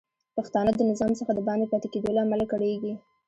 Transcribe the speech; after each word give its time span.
پښتانه 0.35 0.71
د 0.75 0.81
نظام 0.91 1.11
څخه 1.19 1.31
د 1.35 1.39
باندې 1.47 1.65
پاتې 1.71 1.87
کیدو 1.93 2.09
له 2.15 2.21
امله 2.25 2.45
کړیږي 2.51 2.93